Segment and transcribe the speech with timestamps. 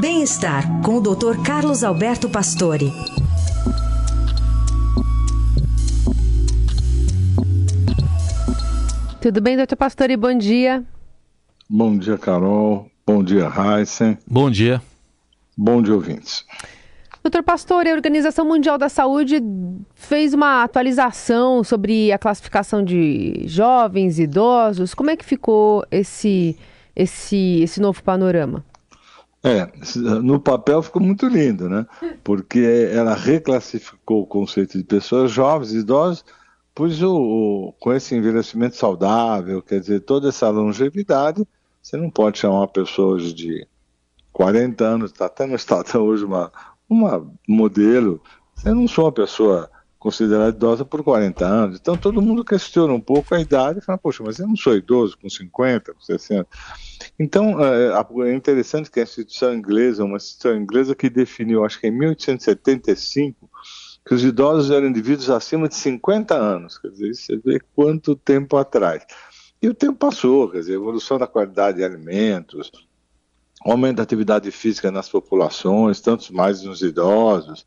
[0.00, 1.42] Bem-estar com o Dr.
[1.44, 2.92] Carlos Alberto Pastore.
[9.20, 10.16] Tudo bem, doutor Pastore?
[10.16, 10.84] Bom dia.
[11.68, 12.88] Bom dia, Carol.
[13.04, 14.16] Bom dia, Heisen.
[14.24, 14.80] Bom dia.
[15.56, 16.44] Bom dia, ouvintes.
[17.20, 19.42] Doutor Pastore, a Organização Mundial da Saúde
[19.96, 24.94] fez uma atualização sobre a classificação de jovens, idosos.
[24.94, 26.56] Como é que ficou esse,
[26.94, 28.64] esse, esse novo panorama?
[29.42, 29.70] É,
[30.20, 31.86] no papel ficou muito lindo, né?
[32.24, 36.24] Porque ela reclassificou o conceito de pessoas jovens, idosos,
[36.74, 41.46] pois o, o, com esse envelhecimento saudável, quer dizer, toda essa longevidade,
[41.80, 43.66] você não pode chamar uma pessoa hoje de
[44.32, 46.52] 40 anos, está até no estado hoje uma,
[46.88, 48.20] uma modelo,
[48.54, 51.78] você não sou uma pessoa considerada idosa por 40 anos.
[51.80, 54.76] Então todo mundo questiona um pouco a idade e fala, poxa, mas eu não sou
[54.76, 56.46] idoso com 50, com 60.
[57.18, 57.92] Então é,
[58.28, 63.50] é interessante que a instituição inglesa, uma instituição inglesa que definiu, acho que em 1875,
[64.06, 66.78] que os idosos eram indivíduos acima de 50 anos.
[66.78, 69.04] Quer dizer, você vê quanto tempo atrás.
[69.60, 72.70] E o tempo passou, quer dizer, evolução da qualidade de alimentos,
[73.60, 77.66] aumento da atividade física nas populações, tantos mais nos idosos,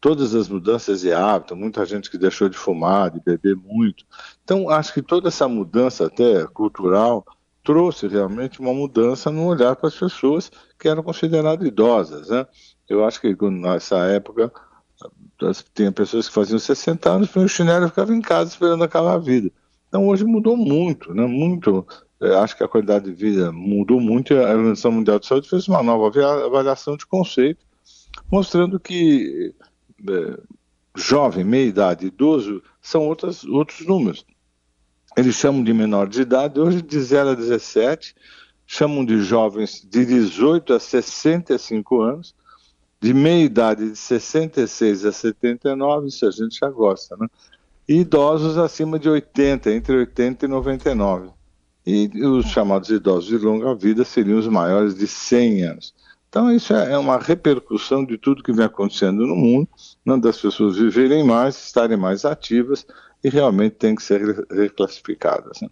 [0.00, 4.04] todas as mudanças de hábito, muita gente que deixou de fumar, de beber muito.
[4.44, 7.24] Então, acho que toda essa mudança até cultural
[7.64, 12.46] trouxe realmente uma mudança no olhar para as pessoas que eram consideradas idosas, né?
[12.88, 14.50] Eu acho que nessa época
[15.74, 19.50] tinha pessoas que faziam 60 anos, o chinelo ficava em casa esperando acabar a vida.
[19.88, 21.26] Então hoje mudou muito, né?
[21.26, 21.86] Muito
[22.42, 25.68] acho que a qualidade de vida mudou muito e a Organização Mundial de Saúde fez
[25.68, 26.08] uma nova
[26.46, 27.64] avaliação de conceito,
[28.30, 29.54] mostrando que
[30.96, 34.24] jovem, meia-idade, idoso são outras, outros números.
[35.16, 38.14] Eles chamam de menor de idade, hoje de 0 a 17,
[38.66, 42.34] chamam de jovens de 18 a 65 anos,
[43.00, 47.28] de meia-idade de 66 a 79, isso a gente já gosta, né?
[47.88, 51.30] E idosos acima de 80, entre 80 e 99.
[51.86, 55.94] E os chamados idosos de longa vida seriam os maiores de 100 anos.
[56.28, 59.68] Então, isso é, é uma repercussão de tudo que vem acontecendo no mundo,
[60.04, 62.86] né, das pessoas viverem mais, estarem mais ativas
[63.24, 65.60] e realmente têm que ser reclassificadas.
[65.62, 65.68] Né?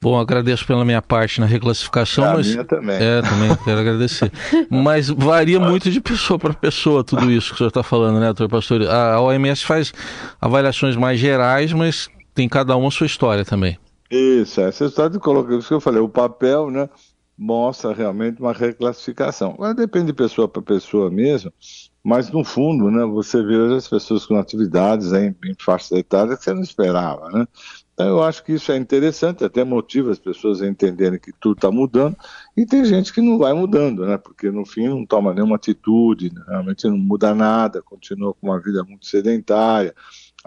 [0.00, 2.96] Bom, agradeço pela minha parte na reclassificação, a mas minha também.
[2.96, 4.30] é também quero agradecer.
[4.70, 8.26] mas varia muito de pessoa para pessoa tudo isso que o senhor está falando, né,
[8.26, 8.82] doutor Pastor?
[8.88, 9.92] A OMS faz
[10.40, 13.78] avaliações mais gerais, mas tem cada uma a sua história também.
[14.10, 16.88] Isso, essa história de colocar, isso que eu falei, o papel, né,
[17.36, 19.52] mostra realmente uma reclassificação.
[19.52, 21.52] Agora depende de pessoa para pessoa mesmo,
[22.02, 26.44] mas no fundo, né, você vê as pessoas com atividades em, em faixa etária que
[26.44, 27.46] você não esperava, né?
[27.92, 31.56] Então eu acho que isso é interessante, até motiva as pessoas a entenderem que tudo
[31.56, 32.16] está mudando,
[32.56, 34.18] e tem gente que não vai mudando, né?
[34.18, 36.42] Porque no fim não toma nenhuma atitude, né?
[36.46, 39.94] realmente não muda nada, continua com uma vida muito sedentária,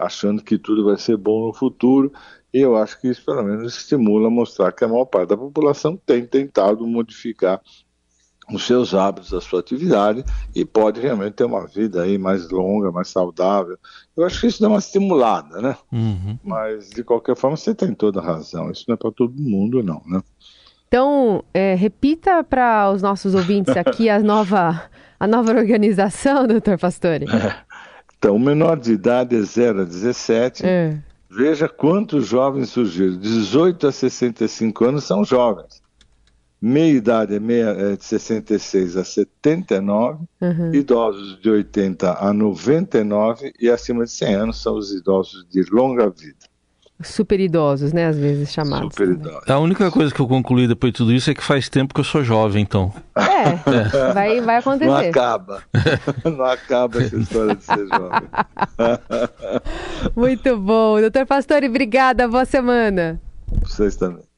[0.00, 2.12] achando que tudo vai ser bom no futuro,
[2.52, 5.36] e eu acho que isso, pelo menos, estimula a mostrar que a maior parte da
[5.36, 7.60] população tem tentado modificar
[8.52, 10.24] os seus hábitos, a sua atividade
[10.54, 13.78] e pode realmente ter uma vida aí mais longa, mais saudável.
[14.16, 15.76] Eu acho que isso dá uma estimulada, né?
[15.92, 16.38] Uhum.
[16.42, 18.70] Mas de qualquer forma você tem toda a razão.
[18.70, 20.20] Isso não é para todo mundo, não, né?
[20.88, 24.90] Então, é, repita para os nossos ouvintes aqui a nova,
[25.20, 27.26] a nova organização, doutor Pastore.
[27.26, 27.69] É.
[28.20, 30.62] Então, o menor de idade é 0 a 17.
[30.66, 30.98] É.
[31.30, 33.16] Veja quantos jovens surgiram.
[33.18, 35.80] 18 a 65 anos são jovens.
[36.60, 40.74] Meia idade é, meia, é de 66 a 79, Uhum.
[40.74, 46.10] idosos de 80 a 99 e acima de 100 anos são os idosos de longa
[46.10, 46.49] vida.
[47.02, 48.06] Super idosos, né?
[48.06, 48.94] Às vezes chamados.
[48.94, 49.48] Super idosos.
[49.48, 52.00] A única coisa que eu concluí depois de tudo isso é que faz tempo que
[52.00, 52.92] eu sou jovem, então.
[53.16, 55.08] É, vai, vai Não acontecer.
[55.08, 55.62] acaba.
[56.24, 58.28] Não acaba essa história de ser jovem.
[60.14, 61.00] Muito bom.
[61.00, 62.28] Doutor Pastore, obrigada.
[62.28, 63.20] Boa semana.
[63.62, 64.29] Vocês também.